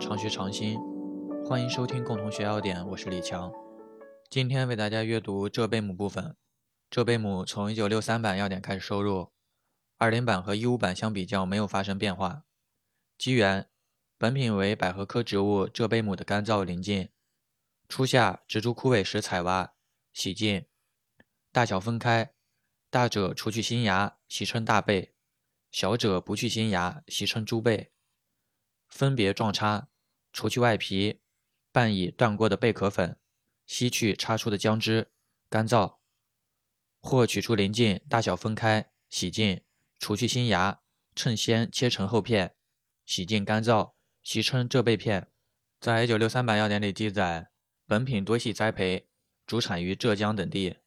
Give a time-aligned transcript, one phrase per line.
[0.00, 0.78] 常学常新，
[1.44, 3.52] 欢迎收听共同学要点，我是李强。
[4.30, 6.36] 今天为大家阅读浙贝母部分。
[6.88, 9.32] 浙贝母从1963版要点开始收入
[9.98, 12.44] ，20版和15版相比较没有发生变化。
[13.18, 13.68] 基源：
[14.16, 17.08] 本品为百合科植物浙贝母的干燥临近。
[17.88, 19.72] 初夏植株枯萎时采挖，
[20.12, 20.64] 洗净。
[21.50, 22.32] 大小分开，
[22.88, 25.10] 大者除去新芽，习称大贝；
[25.72, 27.90] 小者不去新芽，习称株贝。
[28.88, 29.88] 分别撞插，
[30.32, 31.20] 除去外皮，
[31.70, 33.18] 拌以断过的贝壳粉，
[33.66, 35.10] 吸去插出的姜汁，
[35.48, 35.98] 干燥。
[37.00, 39.62] 或取出鳞茎，大小分开，洗净，
[39.98, 40.80] 除去新芽，
[41.14, 42.56] 趁鲜切成厚片，
[43.06, 43.92] 洗净干燥，
[44.22, 45.30] 习称浙贝片。
[45.80, 47.50] 在一九六三版要点里记载，
[47.86, 49.06] 本品多系栽培，
[49.46, 50.78] 主产于浙江等地。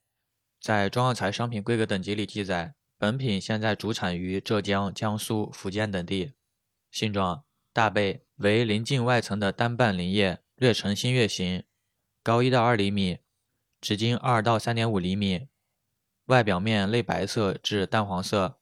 [0.59, 6.33] 在中药材商品规格等级里记载，本品现在主产于浙江、江苏、福建等地。
[6.91, 7.45] 性状。
[7.73, 11.63] 大贝为鳞茎外层的单瓣鳞叶，略呈新月形，
[12.21, 13.19] 高一到二厘米，
[13.79, 15.47] 直径二到三点五厘米，
[16.25, 18.59] 外表面类白色至淡黄色，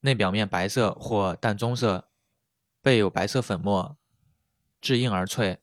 [0.00, 2.10] 内表面白色或淡棕色，
[2.82, 3.96] 背有白色粉末，
[4.80, 5.60] 质硬而脆，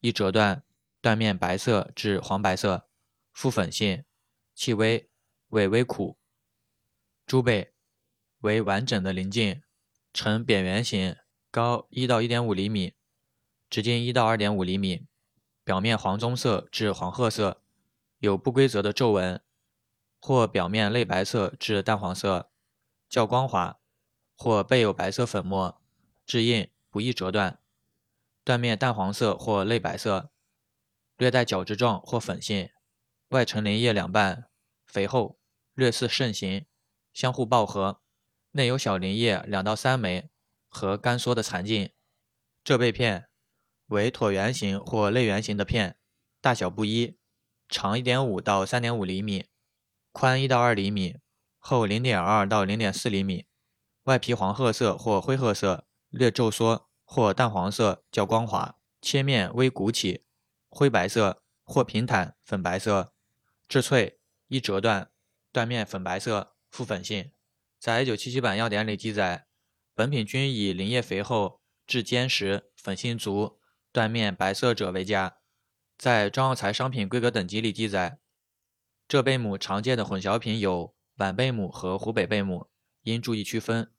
[0.00, 0.62] 易折断，
[1.02, 2.88] 断面白色至黄白色，
[3.32, 4.04] 复粉性，
[4.54, 5.10] 气微，
[5.48, 6.18] 味微苦。
[7.26, 7.74] 猪贝
[8.40, 9.62] 为完整的鳞茎，
[10.14, 11.14] 呈扁圆形。
[11.50, 12.94] 高一到一点五厘米，
[13.68, 15.08] 直径一到二点五厘米，
[15.64, 17.60] 表面黄棕色至黄褐色，
[18.18, 19.42] 有不规则的皱纹，
[20.20, 22.52] 或表面类白色至淡黄色，
[23.08, 23.80] 较光滑，
[24.36, 25.82] 或背有白色粉末，
[26.24, 27.58] 质硬，不易折断，
[28.44, 30.30] 断面淡黄色或类白色，
[31.16, 32.70] 略带角质状或粉性，
[33.30, 34.48] 外呈鳞叶两瓣，
[34.86, 35.40] 肥厚，
[35.74, 36.64] 略似肾形，
[37.12, 38.00] 相互抱合，
[38.52, 40.29] 内有小鳞叶两到三枚。
[40.70, 41.90] 和干缩的残茎，
[42.62, 43.28] 浙贝片
[43.88, 45.98] 为椭圆形或类圆形的片，
[46.40, 47.18] 大小不一，
[47.68, 49.46] 长一点五到三点五厘米，
[50.12, 51.16] 宽一到二厘米，
[51.58, 53.46] 厚零点二到零点四厘米，
[54.04, 60.24] 外皮黄褐色或灰褐色，略皱缩或淡黄色，较光滑，切面微鼓起，
[60.68, 63.12] 灰白色或平坦粉白色，
[63.68, 65.10] 质脆，易折断，
[65.52, 67.32] 断面粉白色，复粉性。
[67.78, 69.49] 在一九七七版要点里记载。
[69.94, 73.58] 本品均以鳞叶肥厚、质坚实、粉性足、
[73.92, 75.38] 断面白色者为佳。
[75.98, 78.18] 在中药材商品规格等级里记载，
[79.06, 82.70] 浙贝母常见的混淆品有皖贝母和湖北贝母，
[83.02, 83.92] 应注意区分。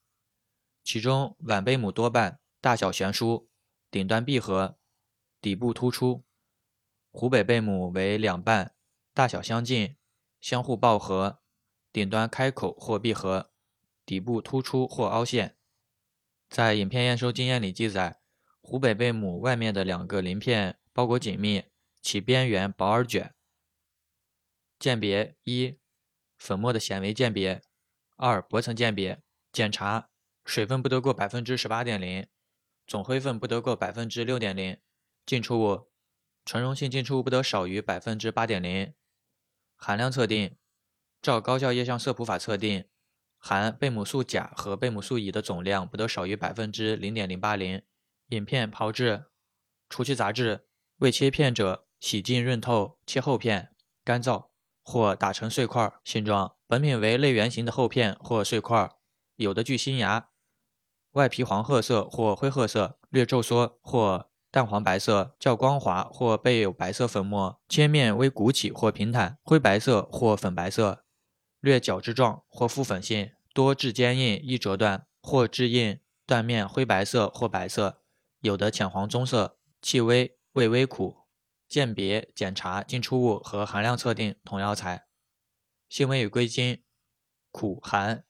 [0.83, 3.47] 其中皖贝母多半，大小悬殊，
[3.91, 4.79] 顶端闭合，
[5.39, 6.23] 底部突出；
[7.11, 8.73] 湖北贝母为两瓣，
[9.13, 9.95] 大小相近，
[10.39, 11.41] 相互抱合，
[11.91, 13.51] 顶端开口或闭合，
[14.03, 15.55] 底部突出或凹陷。
[16.51, 18.19] 在影片验收经验里记载，
[18.59, 21.63] 湖北贝母外面的两个鳞片包裹紧密，
[22.01, 23.33] 其边缘薄而卷。
[24.77, 25.79] 鉴别一，
[26.37, 27.61] 粉末的显微鉴别；
[28.17, 29.23] 二，薄层鉴别。
[29.53, 30.09] 检查
[30.43, 32.27] 水分不得过百分之十八点零，
[32.85, 34.77] 总灰分不得过百分之六点零，
[35.25, 35.89] 浸出物
[36.43, 38.93] 纯溶性浸出物不得少于百分之八点零。
[39.77, 40.57] 含量测定，
[41.21, 42.89] 照高效液相色谱法测定。
[43.41, 47.81] 含贝母素钾和贝母素乙的总量不得少于百分之零点零八零。
[48.27, 49.25] 饮片炮制，
[49.89, 50.67] 除去杂质，
[50.99, 53.75] 未切片者洗净润透，切厚片，
[54.05, 54.45] 干燥
[54.83, 55.91] 或打成碎块。
[56.05, 58.89] 形状，本品为类圆形的厚片或碎块，
[59.35, 60.29] 有的具新芽，
[61.13, 71.03] 外皮黄褐色或灰褐色，略皱缩或淡黄白色，较光滑或背有白色粉末，切面微鼓起或平坦，灰白色或粉白色。
[71.61, 78.01] 略角质状或复粉性，多质坚硬，易折断，或质硬，断面灰白色或白色，
[78.39, 81.19] 有的浅黄棕色，气微，味微苦。
[81.67, 85.05] 鉴别、检查进出物和含量测定同药材。
[85.87, 86.83] 性味与归经：
[87.51, 88.25] 苦寒，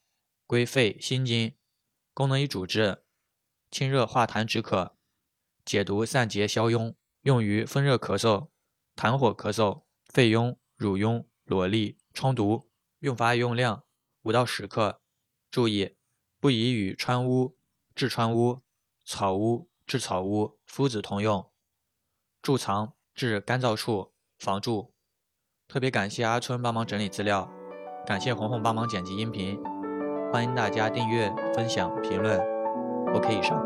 [0.46, 1.56] 归肺、心经。
[2.14, 3.04] 功能与主治：
[3.72, 4.98] 清热化痰止渴，
[5.64, 8.50] 解毒散结消痈，用于风热咳嗽、
[8.96, 12.71] 痰火咳嗽、肺痈、乳痈、瘰疬、疮毒。
[13.02, 13.84] 用法用量：
[14.22, 15.02] 五到十克。
[15.50, 15.96] 注意，
[16.40, 17.58] 不宜与川乌、
[17.96, 18.62] 制川乌、
[19.04, 21.50] 草乌、制草乌、附子同用。
[22.44, 24.94] 贮藏：至干燥处，防蛀。
[25.68, 27.52] 特别感谢阿春帮忙整理资料，
[28.06, 29.60] 感谢红红帮忙剪辑音频。
[30.32, 32.40] 欢迎大家订阅、分享、评论。
[33.16, 33.66] OK，以上。